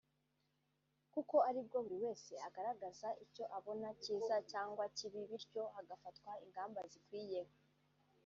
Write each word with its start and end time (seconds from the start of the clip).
kuko 1.13 1.35
aribwo 1.49 1.77
buri 1.83 1.97
wese 2.05 2.33
agaragaza 2.47 3.07
icyo 3.25 3.43
abona 3.57 3.89
cyiza 4.01 4.35
cyangwa 4.51 4.83
kibi 4.97 5.21
bityo 5.29 5.63
hagafatwa 5.75 6.31
ingamba 6.45 6.79
zikwiye 6.91 7.41